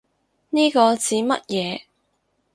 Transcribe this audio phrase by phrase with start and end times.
[0.49, 1.81] 呢個指乜嘢